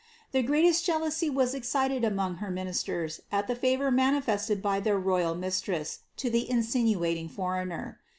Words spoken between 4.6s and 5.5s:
their royal